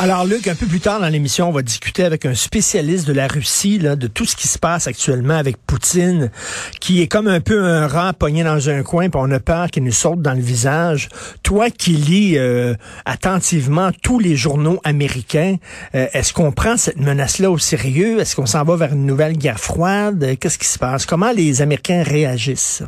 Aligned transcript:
Alors, 0.00 0.24
Luc, 0.24 0.46
un 0.46 0.54
peu 0.54 0.66
plus 0.66 0.78
tard 0.78 1.00
dans 1.00 1.08
l'émission, 1.08 1.48
on 1.48 1.52
va 1.52 1.62
discuter 1.62 2.04
avec 2.04 2.24
un 2.24 2.36
spécialiste 2.36 3.08
de 3.08 3.12
la 3.12 3.26
Russie, 3.26 3.80
là, 3.80 3.96
de 3.96 4.06
tout 4.06 4.26
ce 4.26 4.36
qui 4.36 4.46
se 4.46 4.56
passe 4.56 4.86
actuellement 4.86 5.34
avec 5.34 5.56
Poutine, 5.56 6.30
qui 6.80 7.02
est 7.02 7.08
comme 7.08 7.26
un 7.26 7.40
peu 7.40 7.64
un 7.64 7.88
rat 7.88 8.12
pogné 8.12 8.44
dans 8.44 8.68
un 8.68 8.84
coin, 8.84 9.08
puis 9.08 9.20
on 9.20 9.28
a 9.32 9.40
peur 9.40 9.72
qu'il 9.72 9.82
nous 9.82 9.90
saute 9.90 10.22
dans 10.22 10.34
le 10.34 10.40
visage. 10.40 11.08
Toi 11.42 11.70
qui 11.70 11.90
lis 11.90 12.38
euh, 12.38 12.74
attentivement 13.06 13.90
tous 14.00 14.20
les 14.20 14.36
journaux 14.36 14.78
américains, 14.84 15.56
euh, 15.96 16.06
est-ce 16.12 16.32
qu'on 16.32 16.52
prend 16.52 16.76
cette 16.76 17.00
menace-là 17.00 17.50
au 17.50 17.58
sérieux? 17.58 18.20
Est-ce 18.20 18.36
qu'on 18.36 18.46
s'en 18.46 18.62
va 18.62 18.76
vers 18.76 18.92
une 18.92 19.04
nouvelle 19.04 19.36
guerre 19.36 19.58
froide? 19.58 20.38
Qu'est-ce 20.38 20.58
qui 20.58 20.68
se 20.68 20.78
passe? 20.78 21.06
Comment 21.06 21.32
les 21.32 21.60
Américains 21.60 22.04
réagissent? 22.04 22.84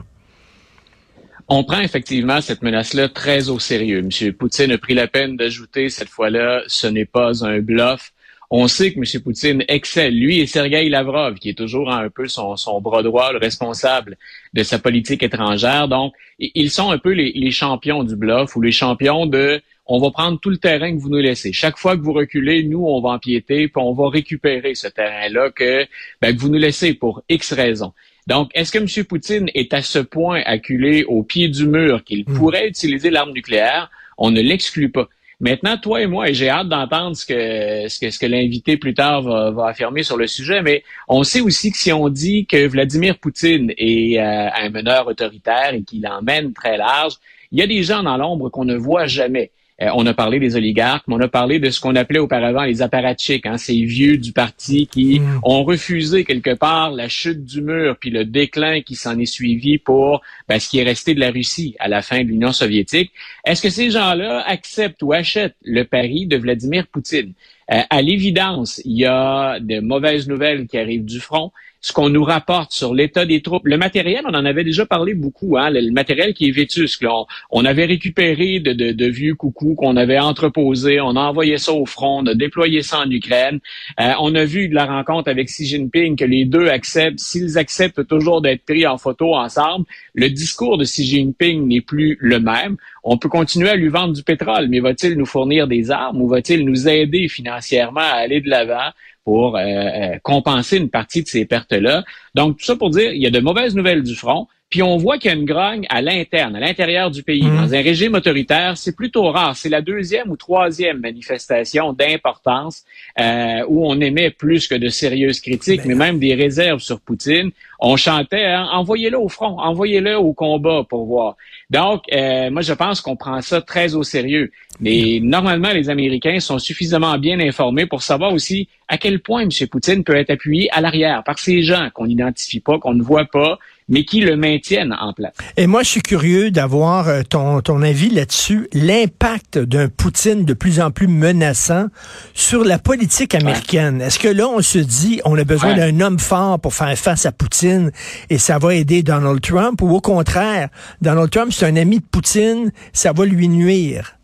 On 1.53 1.65
prend 1.65 1.81
effectivement 1.81 2.41
cette 2.41 2.63
menace-là 2.63 3.09
très 3.09 3.49
au 3.49 3.59
sérieux. 3.59 3.99
M. 3.99 4.33
Poutine 4.35 4.71
a 4.71 4.79
pris 4.79 4.95
la 4.95 5.09
peine 5.09 5.37
d'ajouter 5.37 5.89
cette 5.89 6.09
fois-là, 6.09 6.63
ce 6.69 6.87
n'est 6.87 7.07
pas 7.07 7.45
un 7.45 7.59
bluff. 7.59 8.13
On 8.51 8.69
sait 8.69 8.93
que 8.93 8.99
M. 8.99 9.23
Poutine 9.23 9.65
excelle, 9.67 10.17
lui 10.17 10.39
et 10.39 10.47
Sergei 10.47 10.89
Lavrov, 10.89 11.41
qui 11.41 11.49
est 11.49 11.59
toujours 11.59 11.91
un 11.91 12.09
peu 12.09 12.29
son, 12.29 12.55
bras 12.81 13.03
droit, 13.03 13.33
le 13.33 13.39
responsable 13.39 14.17
de 14.55 14.63
sa 14.63 14.79
politique 14.79 15.25
étrangère. 15.25 15.89
Donc, 15.89 16.15
ils 16.39 16.71
sont 16.71 16.93
un 16.93 16.99
peu 16.99 17.11
les, 17.11 17.33
les 17.35 17.51
champions 17.51 18.05
du 18.05 18.15
bluff 18.15 18.55
ou 18.55 18.61
les 18.61 18.71
champions 18.71 19.27
de 19.27 19.61
on 19.93 19.99
va 19.99 20.13
prendre 20.13 20.39
tout 20.39 20.51
le 20.51 20.59
terrain 20.59 20.95
que 20.95 21.01
vous 21.01 21.09
nous 21.09 21.19
laissez. 21.19 21.53
Chaque 21.53 21.77
fois 21.77 21.97
que 21.97 22.03
vous 22.03 22.13
reculez, 22.13 22.63
nous, 22.63 22.87
on 22.87 23.01
va 23.01 23.09
empiéter, 23.11 23.67
puis 23.67 23.83
on 23.83 23.93
va 23.93 24.09
récupérer 24.09 24.77
ce 24.77 24.87
terrain-là 24.87 25.51
que, 25.51 25.85
ben, 26.21 26.33
que 26.33 26.41
vous 26.41 26.49
nous 26.49 26.61
laissez 26.61 26.95
pour 26.95 27.25
X 27.29 27.53
raisons. 27.53 27.93
Donc, 28.31 28.53
est-ce 28.55 28.71
que 28.71 28.79
M. 28.79 29.05
Poutine 29.07 29.51
est 29.55 29.75
à 29.75 29.83
ce 29.83 29.99
point 29.99 30.41
acculé 30.47 31.03
au 31.03 31.25
pied 31.25 31.49
du 31.49 31.67
mur 31.67 32.05
qu'il 32.05 32.21
hmm. 32.21 32.35
pourrait 32.35 32.69
utiliser 32.69 33.11
l'arme 33.11 33.33
nucléaire? 33.33 33.91
On 34.19 34.31
ne 34.31 34.41
l'exclut 34.41 34.89
pas. 34.89 35.09
Maintenant, 35.41 35.77
toi 35.77 36.01
et 36.01 36.07
moi, 36.07 36.29
et 36.29 36.35
j'ai 36.35 36.49
hâte 36.49 36.69
d'entendre 36.69 37.17
ce 37.17 37.27
que, 37.27 37.89
ce 37.89 37.99
que, 37.99 38.09
ce 38.09 38.21
que 38.21 38.27
l'invité 38.27 38.77
plus 38.77 38.95
tard 38.95 39.23
va, 39.23 39.51
va, 39.51 39.67
affirmer 39.67 40.05
sur 40.05 40.17
le 40.17 40.29
sujet, 40.29 40.63
mais 40.63 40.85
on 41.09 41.25
sait 41.25 41.41
aussi 41.41 41.73
que 41.73 41.79
si 41.79 41.93
on 41.93 42.09
dit 42.09 42.47
que 42.47 42.69
Vladimir 42.69 43.19
Poutine 43.19 43.73
est 43.77 44.21
euh, 44.21 44.49
un 44.55 44.71
meneur 44.71 45.09
autoritaire 45.09 45.75
et 45.75 45.83
qu'il 45.83 46.07
emmène 46.07 46.53
très 46.53 46.77
large, 46.77 47.15
il 47.51 47.59
y 47.59 47.63
a 47.63 47.67
des 47.67 47.83
gens 47.83 48.05
dans 48.05 48.17
l'ombre 48.17 48.49
qu'on 48.49 48.65
ne 48.65 48.77
voit 48.77 49.07
jamais. 49.07 49.51
Euh, 49.83 49.89
on 49.95 50.07
a 50.07 50.15
parlé 50.15 50.39
des 50.39 50.57
oligarques, 50.57 51.05
mais 51.09 51.15
on 51.15 51.21
a 51.21 51.29
parlé 51.29 51.59
de 51.59 51.71
ce 51.71 51.81
qu'on 51.81 51.97
appelait 51.97 52.19
auparavant 52.19 52.65
les 52.65 52.83
apparatchiks, 52.83 53.47
hein, 53.47 53.57
ces 53.57 53.83
vieux 53.83 54.19
du 54.19 54.33
parti 54.33 54.87
qui 54.87 55.21
mm. 55.21 55.41
ont 55.43 55.65
refusé 55.65 56.25
quelque 56.25 56.55
part 56.55 56.91
la 56.91 57.09
chute 57.09 57.45
du 57.45 57.63
mur 57.63 57.97
puis 57.99 58.11
le 58.11 58.25
déclin 58.25 58.83
qui 58.83 58.95
s'en 58.95 59.19
est 59.19 59.27
suivi 59.27 59.79
pour 59.79 60.21
ben, 60.49 60.59
ce 60.59 60.69
qui 60.69 60.79
est 60.79 60.85
resté 60.85 61.15
de 61.15 61.21
la 61.21 61.31
Russie 61.31 61.77
à 61.79 61.89
la 61.89 62.03
fin 62.03 62.23
de 62.23 62.29
l'Union 62.29 62.53
soviétique. 62.53 63.13
Est-ce 63.45 63.63
que 63.63 63.71
ces 63.71 63.91
gens-là 63.91 64.45
acceptent 64.47 65.03
ou 65.03 65.13
achètent 65.13 65.57
le 65.63 65.85
pari 65.85 66.27
de 66.27 66.37
Vladimir 66.37 66.87
Poutine? 66.87 67.33
Euh, 67.73 67.83
à 67.89 68.03
l'évidence, 68.03 68.81
il 68.85 68.99
y 68.99 69.07
a 69.07 69.61
de 69.61 69.81
mauvaises 69.81 70.29
nouvelles 70.29 70.67
qui 70.67 70.79
arrivent 70.79 71.05
du 71.05 71.21
front 71.21 71.53
ce 71.81 71.93
qu'on 71.93 72.11
nous 72.11 72.25
rapporte 72.25 72.73
sur 72.73 72.95
l'état 72.95 73.25
des 73.25 73.41
troupes. 73.41 73.67
Le 73.67 73.79
matériel, 73.79 74.23
on 74.27 74.35
en 74.35 74.45
avait 74.45 74.65
déjà 74.65 74.85
parlé 74.85 75.15
beaucoup, 75.15 75.57
hein, 75.57 75.71
le, 75.71 75.91
matériel 75.91 76.35
qui 76.35 76.49
est 76.49 76.51
vétusque. 76.51 77.05
On, 77.09 77.27
on, 77.51 77.65
avait 77.65 77.87
récupéré 77.87 78.61
de, 78.61 78.73
de, 78.73 78.93
de 78.93 79.07
vieux 79.07 79.35
coucous 79.35 79.75
qu'on 79.77 79.97
avait 79.97 80.19
entreposés, 80.19 81.01
on 81.01 81.17
a 81.17 81.21
envoyé 81.21 81.59
ça 81.59 81.73
au 81.73 81.87
front, 81.87 82.23
on 82.23 82.27
a 82.27 82.35
déployé 82.35 82.83
ça 82.83 83.01
en 83.01 83.11
Ukraine. 83.11 83.61
Euh, 83.99 84.13
on 84.21 84.35
a 84.35 84.45
vu 84.45 84.69
de 84.69 84.75
la 84.75 84.85
rencontre 84.85 85.31
avec 85.31 85.49
Xi 85.49 85.67
Jinping 85.67 86.17
que 86.17 86.25
les 86.25 86.45
deux 86.45 86.69
acceptent, 86.69 87.19
s'ils 87.19 87.57
acceptent 87.57 88.07
toujours 88.07 88.43
d'être 88.43 88.65
pris 88.65 88.87
en 88.87 88.99
photo 88.99 89.35
ensemble, 89.35 89.87
le 90.15 90.29
discours 90.29 90.77
de 90.77 90.85
Xi 90.85 91.07
Jinping 91.07 91.67
n'est 91.67 91.81
plus 91.81 92.19
le 92.21 92.41
même. 92.41 92.77
On 93.03 93.17
peut 93.17 93.31
continuer 93.31 93.71
à 93.71 93.77
lui 93.77 93.89
vendre 93.89 94.13
du 94.13 94.23
pétrole, 94.23 94.69
mais 94.69 94.81
va-t-il 94.81 95.17
nous 95.17 95.27
fournir 95.27 95.67
des 95.67 95.91
armes 95.91 96.21
ou 96.21 96.29
va-t-il 96.29 96.67
nous 96.67 96.89
aider 96.89 97.29
financièrement? 97.29 97.60
À 98.01 98.15
aller 98.15 98.41
de 98.41 98.49
l'avant? 98.49 98.91
pour 99.25 99.57
euh, 99.57 99.61
euh, 99.61 100.19
compenser 100.23 100.79
une 100.79 100.91
partie 100.91 101.23
de 101.23 101.29
ces 101.29 101.45
pertes-là. 101.45 102.05
Donc, 102.35 102.59
tout 102.59 102.65
ça 102.65 102.77
pour 102.77 102.91
dire, 102.91 103.13
il 103.13 103.23
y 103.23 103.27
a 103.27 103.31
de 103.31 103.41
mauvaises 103.41 103.75
nouvelles 103.75 104.03
du 104.03 104.15
front. 104.15 104.49
Puis 104.71 104.85
on 104.85 104.99
voit 104.99 105.19
qu'il 105.19 105.33
y 105.33 105.35
a 105.35 105.37
une 105.37 105.45
grogne 105.45 105.85
à 105.89 106.01
l'interne, 106.01 106.55
à 106.55 106.61
l'intérieur 106.61 107.11
du 107.11 107.25
pays. 107.25 107.43
Mmh. 107.43 107.57
Dans 107.57 107.75
un 107.75 107.83
régime 107.83 108.15
autoritaire, 108.15 108.77
c'est 108.77 108.95
plutôt 108.95 109.31
rare. 109.33 109.57
C'est 109.57 109.69
la 109.69 109.83
deuxième 109.83 110.31
ou 110.31 110.37
troisième 110.37 111.01
manifestation 111.01 111.93
d'importance 111.93 112.85
euh, 113.19 113.65
où 113.67 113.85
on 113.85 114.01
émet 114.01 114.31
plus 114.31 114.69
que 114.69 114.77
de 114.77 114.89
sérieuses 114.89 115.41
critiques, 115.41 115.85
mais 115.85 115.97
même 115.97 116.21
des 116.21 116.37
réserves 116.37 116.79
sur 116.79 117.01
Poutine. 117.01 117.51
On 117.81 117.97
chantait 117.97 118.45
hein, 118.45 118.69
envoyez-le 118.71 119.19
au 119.19 119.29
front, 119.29 119.59
envoyez-le 119.59 120.17
au 120.17 120.33
combat 120.35 120.85
pour 120.89 121.05
voir. 121.05 121.37
Donc, 121.71 122.03
euh, 122.13 122.51
moi, 122.51 122.63
je 122.63 122.73
pense 122.73 123.01
qu'on 123.01 123.17
prend 123.17 123.41
ça 123.41 123.61
très 123.61 123.95
au 123.95 124.03
sérieux. 124.03 124.51
Mais 124.81 125.21
normalement, 125.23 125.71
les 125.71 125.89
Américains 125.89 126.41
sont 126.41 126.59
suffisamment 126.59 127.17
bien 127.19 127.39
informés 127.39 127.87
pour 127.87 128.03
savoir 128.03 128.33
aussi 128.33 128.69
à 128.89 128.99
quel 128.99 129.21
point 129.21 129.43
M. 129.43 129.51
Poutine 129.71 130.03
peut 130.03 130.17
être 130.17 130.31
appuyé 130.31 130.69
à 130.73 130.81
l'arrière 130.81 131.23
par 131.23 131.39
ces 131.39 131.63
gens 131.63 131.91
qu'on 131.95 132.07
n'identifie 132.07 132.61
pas, 132.61 132.79
qu'on 132.79 132.95
ne 132.95 133.03
voit 133.03 133.27
pas, 133.27 133.59
mais 133.91 134.05
qui 134.05 134.21
le 134.21 134.37
maintiennent 134.37 134.97
en 134.99 135.13
place. 135.13 135.33
Et 135.57 135.67
moi, 135.67 135.83
je 135.83 135.89
suis 135.91 136.03
curieux 136.03 136.51
d'avoir 136.51 137.09
euh, 137.09 137.23
ton, 137.29 137.61
ton 137.61 137.83
avis 137.83 138.09
là-dessus. 138.09 138.69
L'impact 138.73 139.59
d'un 139.59 139.89
Poutine 139.89 140.45
de 140.45 140.55
plus 140.55 140.81
en 140.81 140.91
plus 140.91 141.09
menaçant 141.09 141.87
sur 142.33 142.65
la 142.65 142.79
politique 142.79 143.35
américaine. 143.35 144.01
Est-ce 144.01 144.19
que 144.19 144.29
là, 144.29 144.49
on 144.49 144.63
se 144.63 144.79
dit, 144.79 145.21
on 145.25 145.37
a 145.37 145.45
besoin 145.45 145.75
d'un 145.75 146.01
homme 146.01 146.19
fort 146.19 146.59
pour 146.61 146.73
faire 146.73 146.97
face 146.97 147.27
à 147.27 147.33
Poutine 147.33 147.91
et 148.31 148.39
ça 148.39 148.59
va 148.59 148.75
aider 148.75 149.03
Donald 149.03 149.41
Trump 149.41 149.83
ou 149.83 149.91
au 149.91 150.01
contraire, 150.01 150.69
Donald 151.03 151.31
Trump, 151.31 151.53
c'est 151.61 151.67
un 151.67 151.77
ami 151.77 151.99
de 151.99 152.05
Poutine, 152.11 152.73
ça 152.95 153.13
va 153.13 153.27
lui 153.27 153.47
nuire? 153.47 154.17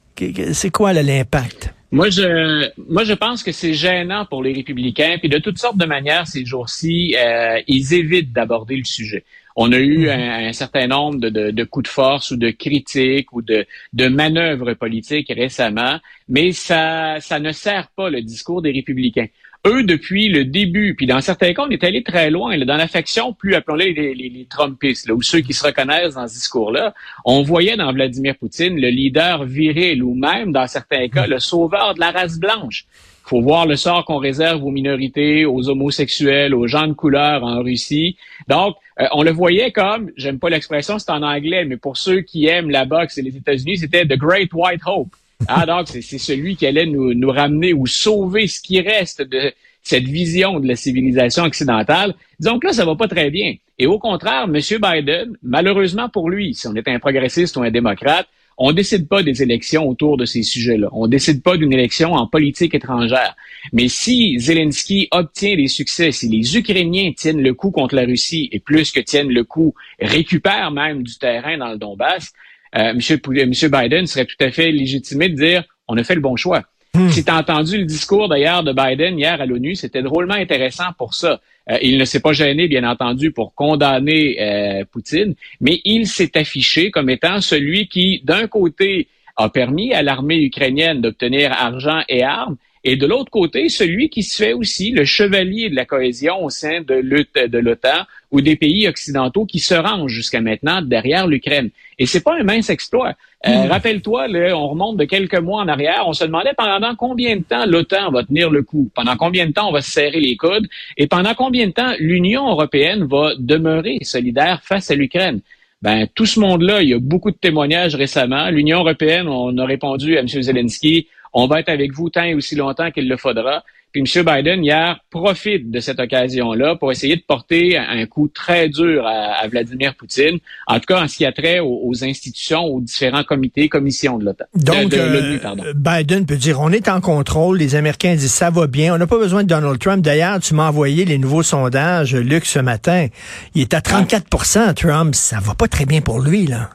C'est 0.55 0.71
quoi 0.71 0.95
l'impact? 0.95 1.75
Moi, 1.93 2.09
je, 2.09 2.67
moi, 2.89 3.05
je 3.05 3.13
pense 3.13 3.43
que 3.43 3.53
c'est 3.53 3.75
gênant 3.75 4.25
pour 4.25 4.43
les 4.43 4.55
républicains. 4.55 5.19
Puis 5.19 5.29
de 5.29 5.37
toutes 5.37 5.59
sortes 5.59 5.77
de 5.77 5.85
manières, 5.85 6.27
ces 6.27 6.47
jours-ci, 6.47 7.15
euh, 7.15 7.61
ils 7.69 7.93
évitent 7.93 8.33
d'aborder 8.33 8.77
le 8.77 8.85
sujet. 8.85 9.23
On 9.55 9.71
a 9.73 9.77
eu 9.77 10.07
mhm. 10.07 10.49
un, 10.49 10.53
certain 10.55 10.87
nombre 10.87 11.19
de, 11.19 11.65
coups 11.65 11.85
de 11.85 11.93
force 11.93 12.31
ou 12.31 12.39
de 12.39 12.49
critiques 12.49 13.31
ou 13.35 13.43
de, 13.43 13.67
de 13.93 14.09
manœuvres 14.09 14.73
politiques 14.73 15.31
récemment, 15.35 15.99
mais 16.31 16.53
ça, 16.53 17.21
ça 17.21 17.39
ne 17.39 17.53
sert 17.53 17.89
pas 17.95 18.09
le 18.09 18.23
discours 18.23 18.63
des 18.63 18.73
républicains 18.73 19.27
eux, 19.66 19.82
depuis 19.82 20.28
le 20.28 20.44
début, 20.44 20.94
puis 20.94 21.06
dans 21.06 21.21
certains 21.21 21.53
cas, 21.53 21.65
on 21.66 21.71
est 21.71 21.84
allé 21.84 22.03
très 22.03 22.31
loin, 22.31 22.56
dans 22.59 22.77
la 22.77 22.88
faction 22.88 23.32
plus, 23.32 23.54
appelons-les 23.54 23.93
les, 23.93 24.15
les, 24.15 24.47
Trumpistes, 24.49 25.09
là, 25.09 25.15
ou 25.15 25.22
ceux 25.22 25.41
qui 25.41 25.53
se 25.53 25.65
reconnaissent 25.66 26.15
dans 26.15 26.28
ce 26.28 26.34
discours-là, 26.34 26.94
on 27.25 27.43
voyait 27.43 27.77
dans 27.77 27.93
Vladimir 27.93 28.37
Poutine 28.37 28.81
le 28.81 28.88
leader 28.88 29.44
viril 29.44 30.03
ou 30.03 30.15
même, 30.15 30.53
dans 30.53 30.66
certains 30.66 31.09
cas, 31.09 31.27
le 31.27 31.38
sauveur 31.38 31.94
de 31.94 32.00
la 32.00 32.10
race 32.10 32.38
blanche. 32.38 32.87
Il 33.27 33.31
faut 33.31 33.43
voir 33.43 33.66
le 33.66 33.75
sort 33.75 34.04
qu'on 34.04 34.19
réserve 34.19 34.62
aux 34.65 34.71
minorités, 34.71 35.44
aux 35.47 35.69
homosexuels, 35.69 36.54
aux 36.54 36.69
gens 36.69 36.87
de 36.87 36.93
couleur 36.93 37.43
en 37.43 37.60
Russie. 37.60 38.16
Donc, 38.47 38.77
euh, 39.00 39.06
on 39.12 39.25
le 39.25 39.33
voyait 39.33 39.72
comme, 39.72 40.12
j'aime 40.16 40.38
pas 40.38 40.48
l'expression, 40.48 41.00
c'est 41.00 41.10
en 41.10 41.22
anglais, 41.22 41.65
mais 41.65 41.77
pour 41.77 41.97
ceux 41.97 42.21
qui 42.21 42.47
aiment 42.47 42.71
la 42.71 42.84
boxe 42.84 43.19
et 43.19 43.22
les 43.22 43.37
États-Unis, 43.37 43.78
c'était 43.78 44.06
The 44.06 44.16
Great 44.16 44.50
White 44.53 44.83
Hope. 44.87 45.16
Ah, 45.49 45.67
donc, 45.67 45.89
c'est 45.89 46.19
celui 46.19 46.57
qui 46.57 46.67
allait 46.67 46.87
nous, 46.87 47.31
ramener 47.31 47.73
ou 47.73 47.87
sauver 47.87 48.47
ce 48.47 48.61
qui 48.61 48.81
reste 48.81 49.23
de 49.23 49.53
cette 49.83 50.05
vision 50.05 50.59
de 50.59 50.67
la 50.67 50.77
civilisation 50.77 51.45
occidentale. 51.45 52.15
Que 52.43 52.67
là, 52.67 52.73
ça 52.73 52.85
va 52.85 52.97
pas 52.97 53.09
très 53.09 53.31
bien. 53.31 53.55
Et 53.79 53.87
au 53.87 53.99
contraire, 53.99 54.45
M. 54.45 54.55
Biden, 54.55 55.37
malheureusement 55.43 56.09
pour 56.09 56.31
lui, 56.31 56.55
si 56.55 56.67
on 56.67 56.75
est 56.75 56.89
un 56.89 56.99
progressiste 56.99 57.57
ou 57.57 57.63
un 57.63 57.71
démocrate, 57.71 58.27
on 58.59 58.73
décide 58.73 59.07
pas 59.07 59.23
des 59.23 59.43
élections 59.43 59.87
autour 59.87 60.17
de 60.17 60.25
ces 60.25 60.43
sujets-là. 60.43 60.89
On 60.93 61.07
décide 61.09 61.43
pas 61.43 61.59
d'une 61.59 61.75
élection 61.75 62.15
en 62.15 62.27
politique 62.27 62.75
étrangère. 62.75 63.37
Mais 63.73 63.89
si 63.89 64.39
Zelensky 64.39 65.09
obtient 65.10 65.57
des 65.57 65.69
succès, 65.69 66.10
si 66.10 66.28
les 66.28 66.57
Ukrainiens 66.57 67.13
tiennent 67.15 67.43
le 67.43 67.53
coup 67.53 67.71
contre 67.71 67.95
la 67.95 68.05
Russie 68.05 68.49
et 68.53 68.59
plus 68.59 68.93
que 68.93 69.01
tiennent 69.01 69.33
le 69.33 69.45
coup, 69.45 69.75
récupèrent 70.01 70.71
même 70.71 71.03
du 71.03 71.19
terrain 71.19 71.59
dans 71.59 71.69
le 71.69 71.77
Donbass, 71.77 72.33
euh, 72.74 72.95
Monsieur, 72.95 73.68
Biden 73.68 74.07
serait 74.07 74.24
tout 74.24 74.36
à 74.41 74.51
fait 74.51 74.71
légitimé 74.71 75.28
de 75.28 75.34
dire 75.34 75.65
on 75.89 75.97
a 75.97 76.04
fait 76.04 76.15
le 76.15 76.21
bon 76.21 76.36
choix. 76.36 76.63
Hmm. 76.95 77.10
Si 77.10 77.24
tu 77.24 77.30
as 77.30 77.36
entendu 77.36 77.78
le 77.78 77.84
discours 77.84 78.28
d'ailleurs 78.28 78.63
de 78.63 78.72
Biden 78.72 79.18
hier 79.18 79.41
à 79.41 79.47
l'ONU, 79.47 79.74
c'était 79.74 80.03
drôlement 80.03 80.34
intéressant 80.34 80.92
pour 80.97 81.15
ça. 81.15 81.41
Euh, 81.71 81.78
il 81.83 81.98
ne 81.98 82.04
s'est 82.04 82.21
pas 82.21 82.33
gêné, 82.33 82.68
bien 82.68 82.89
entendu, 82.89 83.33
pour 83.33 83.54
condamner 83.54 84.36
euh, 84.41 84.84
Poutine, 84.91 85.34
mais 85.60 85.80
il 85.84 86.07
s'est 86.07 86.36
affiché 86.36 86.91
comme 86.91 87.10
étant 87.10 87.41
celui 87.41 87.89
qui, 87.89 88.22
d'un 88.24 88.47
côté, 88.47 89.09
a 89.36 89.51
permis 89.51 89.92
à 89.92 90.03
l'armée 90.03 90.42
ukrainienne 90.42 91.01
d'obtenir 91.01 91.53
argent 91.53 92.03
et 92.09 92.22
armes, 92.22 92.57
Et 92.88 92.94
de 92.94 93.04
l'autre 93.04 93.33
côté, 93.33 93.68
celui 93.68 94.09
qui 94.10 94.22
se 94.22 94.36
fait 94.36 94.53
aussi 94.53 94.92
le 94.92 95.04
chevalier 95.04 95.68
de 95.68 95.74
la 95.74 95.84
cohésion 95.84 96.44
au 96.44 96.50
sein 96.50 96.83
de 96.83 97.59
l'OTAN 97.59 98.06
ou 98.30 98.41
des 98.41 98.54
pays 98.54 98.86
occidentaux 98.86 99.44
qui 99.44 99.59
se 99.59 99.74
rangent 99.74 100.12
jusqu'à 100.12 100.41
maintenant 100.41 100.80
derrière 100.83 101.27
l'Ukraine. 101.27 101.71
Et 101.98 102.06
c'est 102.06 102.22
pas 102.22 102.38
un 102.38 102.44
mince 102.44 102.71
exploit. 102.71 103.15
Euh, 103.44 103.65
hmm. 103.65 103.66
Rappelle-toi, 103.66 104.28
on 104.54 104.68
remonte 104.68 104.98
de 104.98 105.04
quelques 105.04 105.41
mois 105.41 105.62
en 105.62 105.66
arrière, 105.66 106.04
on 106.06 106.12
se 106.12 106.22
demandait 106.22 106.53
pendant 106.56 106.94
combien 106.94 107.34
de 107.34 107.42
temps 107.42 107.66
l'OTAN 107.66 108.12
va 108.12 108.22
tenir 108.22 108.50
le 108.50 108.62
coup, 108.62 108.88
pendant 108.94 109.16
combien 109.16 109.48
de 109.48 109.53
temps 109.53 109.68
on 109.68 109.72
va 109.72 109.83
se 109.83 109.91
serrer 109.91 110.21
les 110.21 110.36
coudes, 110.36 110.68
et 110.97 111.09
pendant 111.09 111.34
combien 111.34 111.66
de 111.66 111.72
temps 111.72 111.92
l'Union 111.98 112.48
européenne 112.48 113.03
va 113.03 113.33
demeurer 113.36 113.98
solidaire 114.03 114.60
face 114.62 114.92
à 114.92 114.94
l'Ukraine. 114.94 115.41
Ben, 115.83 116.06
tout 116.15 116.27
ce 116.27 116.38
monde-là, 116.38 116.83
il 116.83 116.91
y 116.91 116.94
a 116.94 117.00
beaucoup 117.00 117.33
de 117.33 117.36
témoignages 117.36 117.97
récemment. 117.97 118.48
L'Union 118.48 118.78
européenne, 118.78 119.27
on 119.27 119.59
a 119.59 119.66
répondu 119.66 120.16
à 120.16 120.21
M. 120.21 120.28
Zelensky, 120.28 121.09
on 121.38 121.47
va 121.47 121.60
être 121.60 121.68
avec 121.68 121.92
vous 121.92 122.09
tant 122.09 122.24
et 122.24 122.34
aussi 122.34 122.56
longtemps 122.56 122.91
qu'il 122.91 123.09
le 123.09 123.16
faudra. 123.18 123.62
Puis 123.92 124.03
M. 124.03 124.24
Biden, 124.24 124.65
hier, 124.65 124.98
profite 125.10 125.71
de 125.71 125.80
cette 125.80 126.00
occasion-là 126.00 126.77
pour 126.77 126.91
essayer 126.91 127.15
de 127.15 127.22
porter 127.27 127.77
un 127.77 128.04
coup 128.06 128.28
très 128.28 128.71
dur 128.71 129.06
à, 129.06 129.47
Vladimir 129.48 129.94
Poutine, 129.94 130.38
en 130.66 130.80
tout 130.80 130.86
cas 130.88 131.04
en 131.04 131.09
ce 131.09 131.18
qui 131.18 131.27
a 131.27 131.33
trait 131.33 131.60
aux, 131.60 131.92
institutions, 132.03 132.65
aux 132.65 132.80
différents 132.80 133.22
comités, 133.22 133.68
commissions 133.68 134.18
de 134.18 134.24
l'OTAN. 134.24 134.47
Donc, 134.54 134.94
euh, 134.94 135.74
Biden 135.74 136.24
peut 136.24 136.36
dire, 136.36 136.60
on 136.60 136.72
est 136.72 136.88
en 136.88 137.00
contrôle, 137.00 137.59
les 137.59 137.74
Américains 137.74 138.15
disent, 138.15 138.33
ça 138.33 138.50
va 138.50 138.66
bien, 138.66 138.94
on 138.94 138.98
n'a 138.98 139.06
pas 139.06 139.18
besoin 139.18 139.42
de 139.44 139.48
Donald 139.48 139.78
Trump. 139.78 140.03
D'ailleurs, 140.03 140.41
tu 140.41 140.54
m'as 140.54 140.68
envoyé 140.68 141.04
les 141.04 141.18
nouveaux 141.18 141.42
sondages, 141.42 142.15
Luc, 142.16 142.47
ce 142.47 142.59
matin. 142.59 143.09
Il 143.54 143.60
est 143.62 143.74
à 143.74 143.80
34% 143.80 144.74
Trump, 144.74 145.15
ça 145.15 145.38
va 145.41 145.54
pas 145.54 145.68
très 145.68 145.84
bien 145.84 146.00
pour 146.00 146.21
lui, 146.21 146.47
là. 146.47 146.71